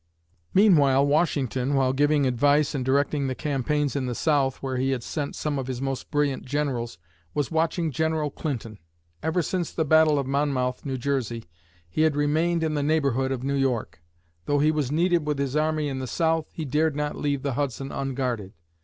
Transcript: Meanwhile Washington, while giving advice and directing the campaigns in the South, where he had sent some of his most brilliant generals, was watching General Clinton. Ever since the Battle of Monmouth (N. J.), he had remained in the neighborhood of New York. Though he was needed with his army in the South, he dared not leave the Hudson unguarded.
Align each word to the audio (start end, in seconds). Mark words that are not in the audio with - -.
Meanwhile 0.55 1.05
Washington, 1.05 1.75
while 1.75 1.93
giving 1.93 2.25
advice 2.25 2.73
and 2.73 2.83
directing 2.83 3.27
the 3.27 3.35
campaigns 3.35 3.95
in 3.95 4.07
the 4.07 4.15
South, 4.15 4.55
where 4.55 4.77
he 4.77 4.89
had 4.89 5.03
sent 5.03 5.35
some 5.35 5.59
of 5.59 5.67
his 5.67 5.79
most 5.79 6.09
brilliant 6.09 6.43
generals, 6.43 6.97
was 7.35 7.51
watching 7.51 7.91
General 7.91 8.31
Clinton. 8.31 8.79
Ever 9.21 9.43
since 9.43 9.71
the 9.71 9.85
Battle 9.85 10.17
of 10.17 10.25
Monmouth 10.25 10.81
(N. 10.87 10.97
J.), 10.97 11.43
he 11.87 12.01
had 12.01 12.15
remained 12.15 12.63
in 12.63 12.73
the 12.73 12.81
neighborhood 12.81 13.31
of 13.31 13.43
New 13.43 13.53
York. 13.53 14.01
Though 14.47 14.57
he 14.57 14.71
was 14.71 14.91
needed 14.91 15.27
with 15.27 15.37
his 15.37 15.55
army 15.55 15.87
in 15.87 15.99
the 15.99 16.07
South, 16.07 16.49
he 16.51 16.65
dared 16.65 16.95
not 16.95 17.15
leave 17.15 17.43
the 17.43 17.53
Hudson 17.53 17.91
unguarded. 17.91 18.53